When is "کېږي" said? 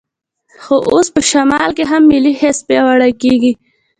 3.21-3.53